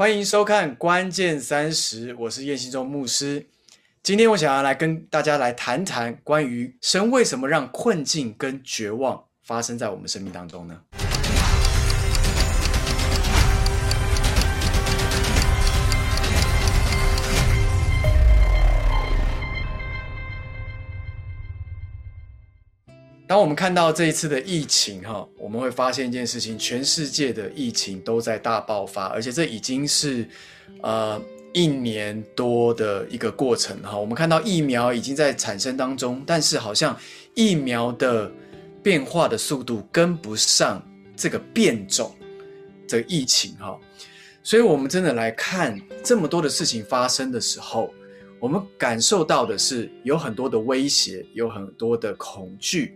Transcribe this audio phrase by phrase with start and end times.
[0.00, 3.44] 欢迎收看《关键三十》，我是叶信忠牧师。
[4.02, 10.80] 今天我想要来跟大家来谈谈关于神为什么让困境跟绝望发生在我们生命当中呢？
[23.30, 30.28] 当我们看到这一次的疫情，哈，我们会发现一件事情：全世界的疫情都在大爆发，而且这已经是
[30.82, 31.22] 呃
[31.52, 33.96] 一年多的一个过程，哈。
[33.96, 36.98] 我们看到疫苗已经在产生当中，但是好像
[37.34, 38.28] 疫苗的
[38.82, 40.84] 变化的速度跟不上
[41.14, 42.12] 这个变种
[42.88, 43.78] 的疫情，哈。
[44.42, 47.94] 所以，我们真的来看这么多的事情发生的时候，
[48.40, 52.94] 我们感受到的是有很多的威胁，有很多的恐惧。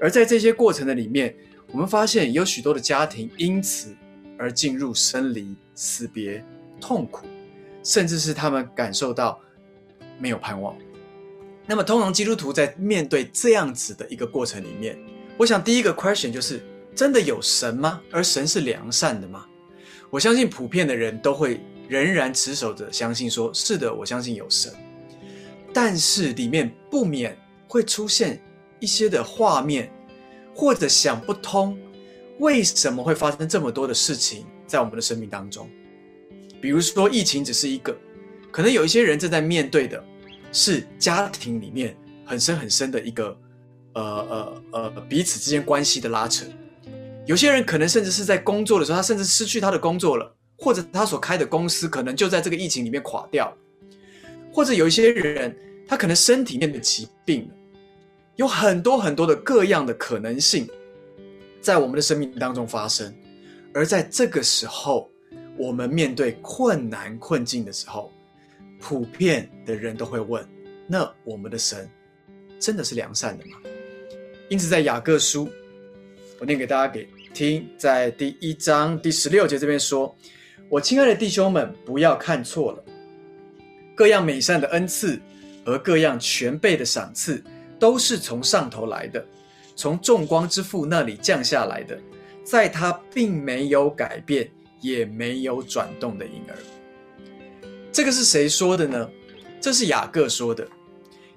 [0.00, 1.36] 而在这些过程的里面，
[1.70, 3.94] 我们发现有许多的家庭因此
[4.38, 6.42] 而进入生离死别、
[6.80, 7.26] 痛苦，
[7.82, 9.38] 甚至是他们感受到
[10.18, 10.74] 没有盼望。
[11.66, 14.98] 那么，通常基督徒在面对这样子的一个过程里面，
[15.36, 16.62] 我想第一个 question 就是：
[16.94, 18.00] 真的有神吗？
[18.10, 19.44] 而神是良善的吗？
[20.08, 24.72] 我相信普遍的人都会仍然持守着相信，说是的，我相信有神。
[25.76, 27.36] 但是里面不免
[27.68, 28.40] 会出现。
[28.78, 29.90] 一些的画面，
[30.54, 31.76] 或者想不通
[32.38, 35.66] 为什么会发生这么多的事情在我们的生命当中。
[36.60, 37.96] 比如说，疫情只是一个，
[38.52, 40.04] 可能有一些人正在面对的
[40.52, 43.34] 是家庭里面很深很深的一个
[43.94, 46.44] 呃呃呃彼此之间关系的拉扯。
[47.24, 53.56] 有些人可能甚至是在工作的时候，他甚至失去他的工作了，或者他所开的公司可能就在这个疫情里面垮掉，
[54.56, 55.54] 或者有一些人
[55.86, 57.46] 他可能身体面的疾病。
[58.36, 60.66] 有很多很多的各样的可能性，
[61.60, 63.14] 在我们的生命当中发生，
[63.74, 65.10] 而在这个时候，
[65.58, 68.10] 我们面对困难困境的时候，
[68.78, 70.46] 普遍的人都会问：
[70.86, 71.88] 那我们的神
[72.58, 73.56] 真的是良善的吗？
[74.50, 75.48] 因此，在雅各书，
[76.38, 80.14] 我念给大家给听，在第一章第十六节这边说
[80.68, 82.84] ：“我亲爱的弟兄们，不要看错了，
[83.96, 85.20] 各样美善的恩赐
[85.64, 87.42] 和各样全备的赏赐。”
[87.78, 89.22] 都是从上头来的，
[89.74, 92.00] 从众光之父那里降下来的，
[92.42, 96.56] 在他并没有改变，也没有转动的婴儿。
[97.92, 99.06] 这个是谁说的呢？
[99.60, 100.66] 这是雅各说的。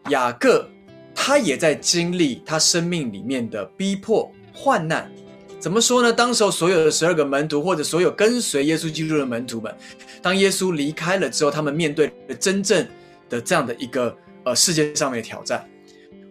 [0.08, 0.66] 雅各
[1.14, 5.12] 他也在经历他生命里面的逼迫、患难。
[5.60, 6.14] 怎么说呢？
[6.14, 9.76] 当时候所有的十二个门徒，或者所有跟随耶稣基督的门徒们，
[10.22, 12.88] 当耶稣离开了之后，他们面对真正
[13.28, 14.16] 的这样的一个
[14.46, 15.68] 呃世界上面的挑战。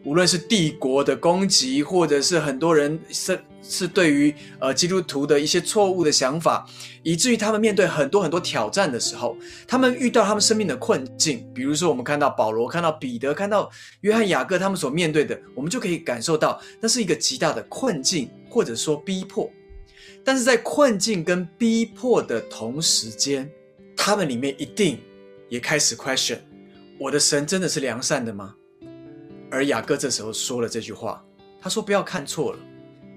[0.09, 6.67] 无论是帝国的攻击，或者是很多人是是对于呃基督徒的一些错误的想法，
[7.03, 9.37] 以至于他们面对很多很多挑战的时候，
[9.67, 11.47] 他们遇到他们生命的困境。
[11.55, 13.71] 比如说，我们看到保罗、看到彼得、看到
[14.01, 19.51] 约翰、雅各他们所面对的，我们就可以感受到那是一个极大的困境，或者说逼迫。
[20.25, 23.47] 但是在困境跟逼迫的同时间，
[23.95, 24.99] 他们里面一定
[25.51, 26.39] 也开始 question：
[26.99, 28.55] 我的神真的是良善的吗？
[29.51, 31.25] 而雅各这时候说了这句话，
[31.61, 32.59] 他说：“不要看错了，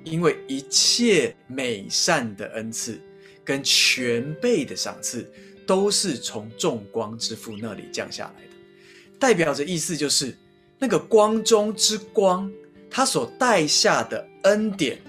[0.03, 3.01] 因为一切美善的恩赐
[3.43, 5.29] 跟全备的赏赐，
[5.67, 8.49] 都是从众光之父那里降下来的。
[9.19, 10.35] 代表着意思就是，
[10.79, 12.49] 那个光中之光，
[12.89, 14.99] 他所带下的恩典，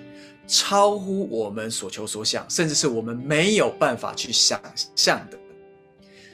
[0.47, 4.61] 超乎我们所求所想，甚至是我们没有办法去想
[4.97, 5.39] 象的。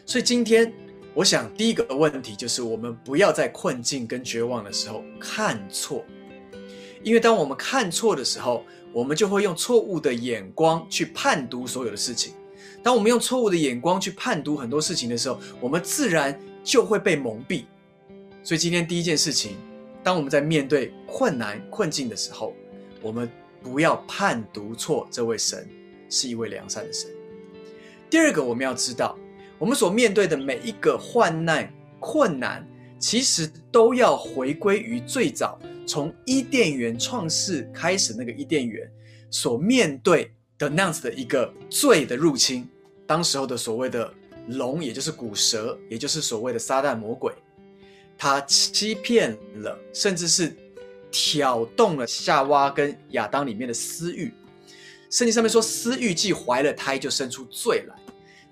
[0.07, 0.73] 所以今天。”
[1.19, 6.05] 我想第一个问题就是，我们不要在困境跟绝望的时候看错，
[7.03, 12.35] 因为当我们看错的时候，我们就会用错误的眼光去判读所有的事情。
[12.85, 17.65] 当我们用错误的眼光去判读很多事情的时候，我们自然就会被蒙蔽。
[18.45, 19.57] 所以今天第一件事情，
[20.05, 22.55] 当我们在面对困难困境的时候，
[23.03, 23.29] 我们
[23.61, 25.69] 不要判读错这位神
[26.09, 27.11] 是一位良善的神。
[28.09, 29.19] 第二个，我们要知道。
[29.59, 31.69] 我们所面对的每一个患难、
[31.99, 32.65] 困难，
[32.99, 38.89] 其实都要回归于最早从伊甸园创世开始那个伊甸园
[39.31, 42.69] 所面对的那样子的一个罪的入侵。
[43.05, 44.13] 当时候的所谓的
[44.49, 47.33] 龙，也就是古蛇，也就是所谓的撒旦魔鬼，
[48.17, 50.55] 他欺骗了，甚至是
[51.11, 54.33] 挑动了夏娃跟亚当里面的私欲。
[55.11, 57.97] 圣经上面说，私欲既怀了胎，就生出罪来。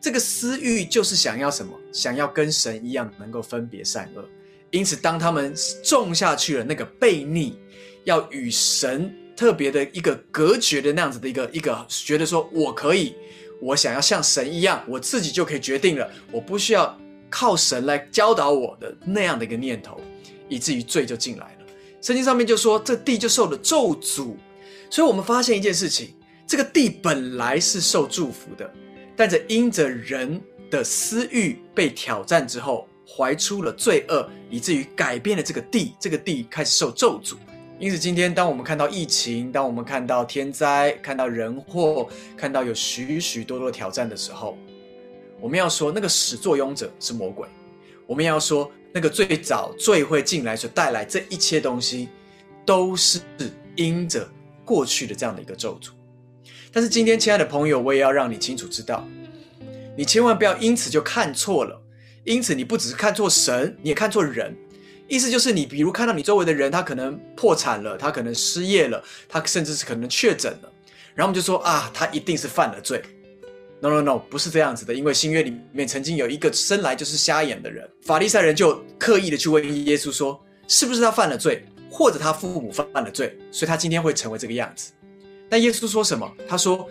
[0.00, 1.72] 这个私欲就是想要什么？
[1.92, 4.24] 想要跟神一样能够分别善恶。
[4.70, 7.58] 因此，当他们种下去了那个悖逆，
[8.04, 13.14] 要与神特别的一个隔绝的那样子的一个一个，觉得说我可以，
[13.60, 16.96] 我想要像神一样，我自己就可以决定了，我不需要
[17.30, 20.00] 靠神来教导我的那样的一个念头，
[20.48, 21.66] 以至于罪就进来了。
[22.02, 24.34] 圣经上面就说，这地就受了咒诅。
[24.90, 26.14] 所以我们发现一件事情：
[26.46, 28.70] 这个地本来是受祝福的，
[29.16, 30.40] 但着因着人
[30.70, 37.36] 的私欲被挑战之后，怀出了罪恶，以至于改变了这个地，这个地开始受咒诅。
[37.78, 44.56] 因此，今天当我们看到疫情，当我们看到天灾，看到人祸，看到有许许多多挑战的时候，
[45.40, 47.46] 我们要说那个始作俑者是魔鬼；
[48.06, 52.08] 我们要说那个最早罪会进来所带来这一切东西，
[52.64, 53.20] 都是
[53.76, 54.26] 因着
[54.64, 55.90] 过去的这样的一个咒诅。
[56.76, 59.02] 但是今天，亲爱的朋友，我也要让你清楚知道，
[59.96, 61.80] 你千万不要因此就看错了。
[62.22, 64.54] 因此，你不只是看错神，你也看错人。
[65.08, 70.70] 意思就是，你比如看到你周围的人，他可能破产了，他可能失业了，他甚至是可能确诊了，
[71.14, 73.00] 然后我们就说啊，他一定是犯了罪。
[73.80, 80.38] No No No，不是这样子的，因为新约里面曾经有一个生来就是瞎眼的人，法利赛人就刻意的去问耶稣说，
[80.68, 84.92] 是不是他犯了罪，或者他父母犯了罪，所以他今天会成为这个样子。
[85.48, 86.30] 但耶稣说什么？
[86.48, 86.88] 他说，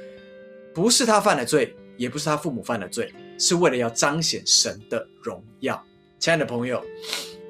[0.73, 5.81] 不是他犯了罪，也不是他父母犯了罪，是为了要彰显神的荣耀。
[6.19, 6.83] 亲爱的朋友。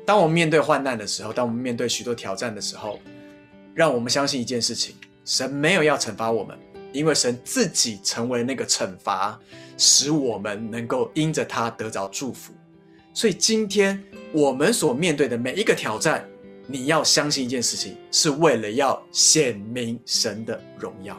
[0.05, 2.99] 当我们面对患难的时候，当我们面对许多挑战的时候，
[3.73, 6.55] 让我们相信一件事情：神没有要惩罚我们，
[6.91, 9.39] 因为神自己成为那个惩罚，
[9.79, 12.53] 使我们能够因着他得着祝福。
[13.15, 13.99] 所以今天
[14.31, 16.23] 我们所面对的每一个挑战，
[16.67, 21.15] 你要相信一件事情，是为了要显明神的荣耀。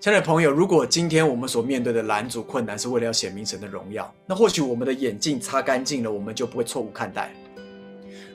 [0.00, 7.34] 亲爱的朋友，如果今天我们所面对的拦阻困难是为了要显明神的荣耀，那或许我们的眼镜擦干净了，我们就不会错误看待。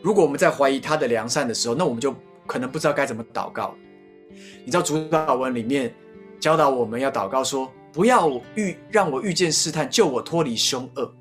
[0.02, 2.14] 如果我们在怀疑他的良善的时候，那我们就
[2.46, 3.74] 可能不知道该怎么祷告。
[4.66, 5.94] 你知道主祷文里面
[6.40, 11.14] 教导我们要祷告说：“不要遇让我遇见试探，救我脱离凶恶。”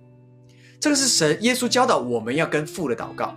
[0.80, 3.36] 这个是神耶稣教导我们要跟父的祷告。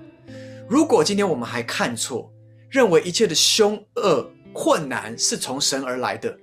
[0.68, 2.32] 如果今天我们还看错，
[2.70, 6.36] 认为一切的凶恶困难是从神而来的。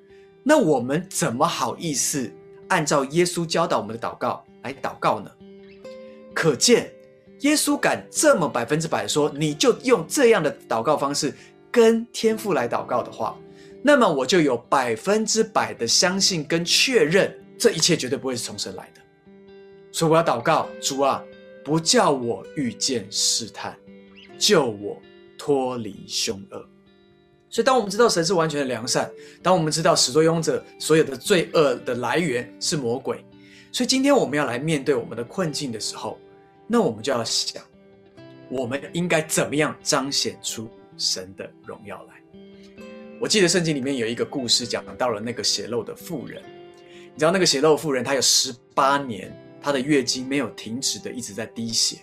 [0.44, 2.32] 那我们怎么好意思
[2.68, 5.30] 按照耶稣教导我们的祷告来祷告呢？
[6.32, 6.92] 可见
[7.40, 11.34] 耶稣敢这么百分之百说，你就用这样的祷告方式
[11.70, 13.36] 跟天父来祷告的话，
[13.82, 19.00] 那么我就有百分之百的相信跟确认，这一切绝对不会是从神来的。
[19.90, 21.22] 所以我要祷告主啊，
[21.64, 23.76] 不叫我遇见试探，
[24.42, 25.00] 救我
[25.38, 26.58] 脱离凶恶。
[27.48, 29.08] 所以，当我们知道神是完全的良善，
[29.40, 33.24] 当我们知道始作俑者所有的罪恶的来源是魔鬼，
[33.70, 36.18] 所以今天我们要来面对我们的困境的时候，
[36.66, 37.62] 那我们就要想，
[38.50, 40.68] 我们应该怎么样彰显出
[40.98, 42.14] 神的荣耀来。
[43.20, 46.42] 我记得圣经里面有一个故事，讲到了那个血漏的妇人。
[47.12, 51.98] 你知道那个血漏妇人，她有十八年，她的月经没有停止的一直在滴血。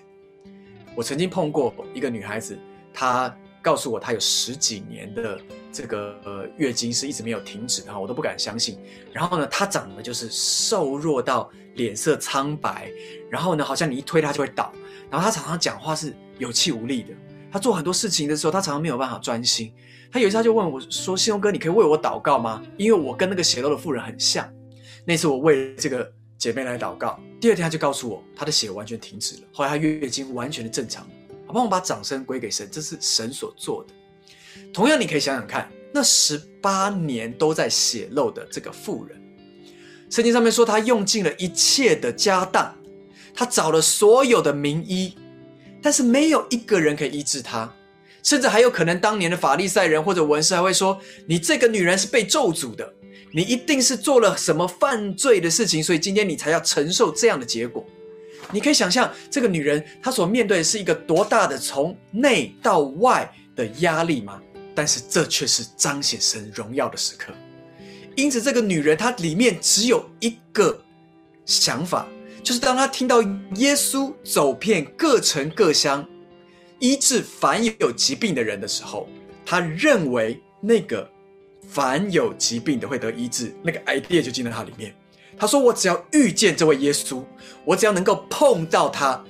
[1.00, 2.60] 我曾经碰过一个女孩子，
[2.94, 3.34] 她。
[3.62, 5.38] 告诉我她有十几年的
[5.70, 8.80] 这个月经是一直没有停止的，我都不敢相信。
[9.12, 12.90] 然后呢，她长得就是瘦弱到脸色苍白，
[13.30, 14.72] 然后呢，好像你一推她就会倒。
[15.12, 17.14] 然后她常常讲话是有气无力的，
[17.52, 19.74] 她做很多事情的时候，她常常没有办法专心。
[20.10, 22.64] 她有一次她就问我说：“信荣哥，你可以为我祷告吗？
[22.78, 24.50] 因为我跟那个血漏的妇人很像。”
[25.04, 26.10] 那次我为这个
[26.40, 31.06] 姐妹来祷告，第二天她就告诉我，她的血完全停止了，后来她月经完全的正常。
[31.52, 33.94] 帮我把掌声归给神，这是神所做的。
[34.72, 39.20] 同样，你可以想想看，那十八年都在血漏的这个妇人，
[40.12, 42.74] 圣经上面说，他用尽了一切的家当，
[43.34, 45.16] 他找了所有的名医，
[45.82, 47.74] 但是没有一个人可以医治他，
[48.22, 52.94] 甚至还有可能当年的法利赛人或者文士还会说：“你这个女人是被咒诅的，
[53.32, 57.86] 你一定是做了什么犯罪的事情，所以今天你才要承受这样的结果。”
[58.52, 64.42] 你可以想象这个女人她所面对的是一个多大的从内到外的压力吗？
[64.74, 67.32] 但是这却是彰显神荣耀的时刻。
[68.16, 70.82] 因此，这个女人她里面只有一个
[71.46, 72.08] 想法，
[72.42, 73.22] 就是当她听到
[73.56, 76.04] 耶稣走遍各城各乡，
[76.80, 79.08] 医治凡有疾病的人的时候，
[79.46, 81.08] 她认为那个
[81.70, 84.94] 凡有疾病的会得医治，那个 idea 就进到他里面。
[85.38, 87.24] 他说：“我只要遇见这位耶稣，
[87.64, 89.24] 我只要能够碰到他，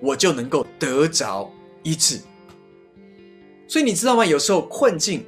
[0.00, 1.50] 我就能够得着
[1.84, 2.18] 医治。
[3.68, 4.26] 所以你知道吗？
[4.26, 5.24] 有时候困境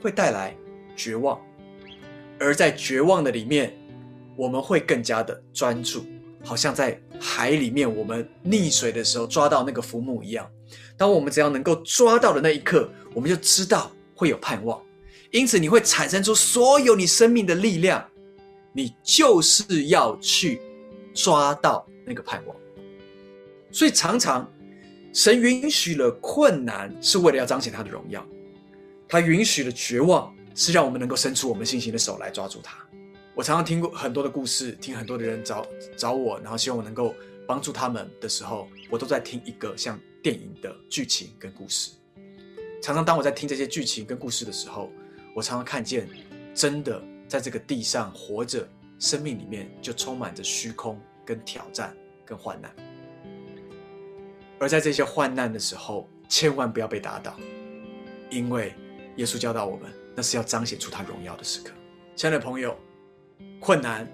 [0.00, 0.54] 会带来
[0.94, 1.40] 绝望，
[2.38, 3.74] 而在绝望的里面，
[4.36, 6.04] 我们会更加的专注，
[6.44, 10.48] 好像在海里面我们溺水的时候抓到那个浮木一样。
[10.96, 14.80] 当我们只要能够抓到的那一刻，我们就知道会有盼望。
[15.30, 18.06] 因此，你会产生出所有你生命的力量。”
[18.76, 20.60] 你就是要去
[21.14, 22.54] 抓到那个盼望。
[23.72, 24.46] 所以常常
[25.14, 28.20] 神允许了困难，是为了要彰显他的荣耀；
[29.08, 32.76] 他允许了绝望，是让我们能够伸出我们信心的手来抓住他。
[33.34, 35.66] 我常常听过很多的故事，听很多的人找
[35.96, 37.14] 找我，然后希望我能够
[37.46, 41.92] 帮助他们的时候，我都在听一个像电影的剧情跟故事。
[42.82, 44.92] 常常当我在听这些剧情跟故事的时候，
[45.36, 46.08] 我常常看见，
[46.54, 48.66] 真的在这个地上活着，
[48.98, 52.74] 生命里面就充满着虚空、跟挑战、跟患难。
[54.58, 57.36] 而在这些患难的时候，千万不要被打倒，
[58.30, 58.72] 因为
[59.16, 61.70] 耶稣教导我们，那是要彰显出他荣耀的时刻。
[62.14, 62.74] 亲爱的朋友，
[63.60, 64.10] 困难、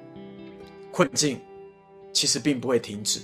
[0.91, 1.41] 困境
[2.12, 3.21] 其实并不会停止。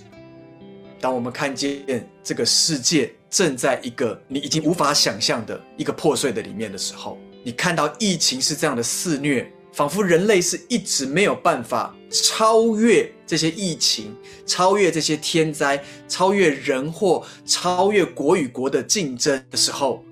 [1.00, 14.14] 当我们看见这个世界正在一个你已经无法想象的一个破碎的里面的时候，你看到疫情是这样的肆虐，仿佛人类是一直没有办法超越这些疫情，
[14.44, 20.04] 超越这些天灾，超越人祸，超越国与国的竞争的时候，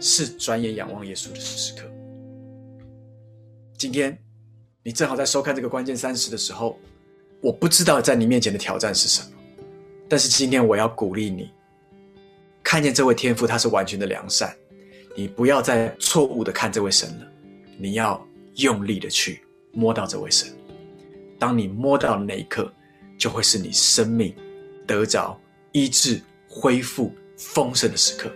[0.00, 1.82] 是转眼仰望耶稣的时刻。
[3.76, 4.18] 今天
[4.82, 6.78] 你正好在收看这个关键三十的时候，
[7.42, 9.28] 我不知道在你面前的挑战是什么。
[10.08, 11.50] 但是今天我要鼓励你，
[12.62, 14.56] 看见这位天父他是完全的良善，
[15.18, 17.26] 你不要再错误的看这位神了，
[17.76, 19.40] 你要用力的去
[19.72, 20.48] 摸到这位神。
[21.40, 22.72] 当你摸到的那一刻，
[23.18, 24.32] 就会是你生命
[24.86, 25.36] 得着
[25.72, 28.30] 医治、恢复、丰盛的时刻。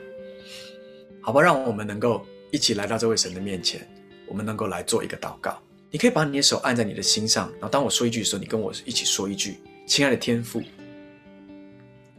[1.20, 3.88] 好吧，让我们能够一起来到这位神的面前，
[4.26, 5.56] 我们能够来做一个祷告。
[5.88, 10.60] 你可以把你的手按在你的心上，然后当我说一句的时候，你跟我一起说一句：“亲爱的天父。”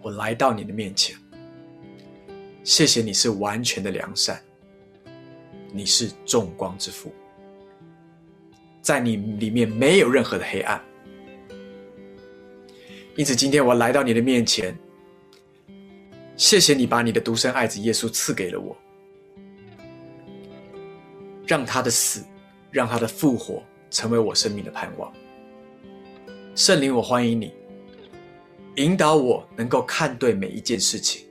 [0.01, 1.17] 我来到你的面前，
[2.63, 4.41] 谢谢你是完全的良善，
[5.75, 7.11] 你是众光之父，
[8.79, 10.79] 在你里面没有任何的黑暗，
[13.15, 14.77] 因此今天我来到你的面前，
[16.37, 18.77] 谢谢你把你的独生爱子耶稣赐给了我，
[21.47, 22.23] 让他的死，
[22.69, 25.11] 让他的复活成为我生命的盼望。
[26.55, 27.51] 圣灵，我欢迎你。
[28.75, 31.27] 引导我能够看对每一件事情，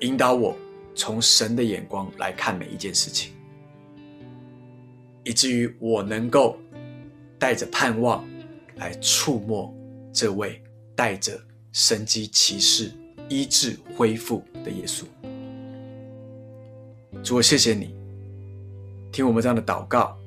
[0.00, 0.56] 引导我
[0.98, 3.32] 从神的眼光来看每一件事情，
[5.22, 6.58] 以至于我能够
[7.38, 8.28] 带着盼望
[8.74, 9.72] 来触摸
[10.12, 10.60] 这位
[10.96, 11.40] 带着
[11.72, 12.90] 神机骑士
[13.28, 15.04] 医治恢复的耶稣。
[17.22, 17.94] 主，我谢谢你，
[19.12, 20.18] 听我们这样的祷告，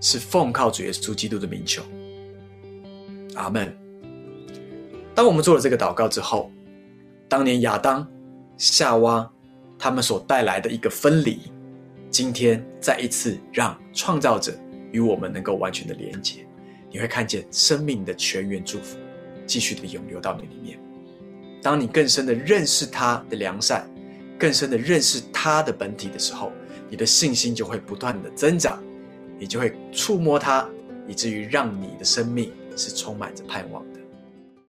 [0.00, 1.82] 是奉靠主耶稣基督的名求。
[3.34, 3.76] 阿门。
[5.14, 6.50] 当我们做了这个祷告之后，
[7.28, 8.10] 当年亚当、
[8.56, 9.30] 夏娃
[9.82, 11.40] 他们所带来的一个分离，
[12.10, 14.54] 今天再一次让创造者
[14.92, 16.46] 与我们能够完全的连接，
[16.92, 18.98] 你会看见生命的全员祝福
[19.46, 20.78] 继续的涌流到你里面。
[21.62, 23.88] 当你更深的认识他的良善，
[24.38, 26.52] 更深的认识他的本体的时候，
[26.90, 28.82] 你的信心就会不断的增长，
[29.38, 30.68] 你就会触摸他，
[31.08, 33.82] 以至于让你的生命是充满着盼望。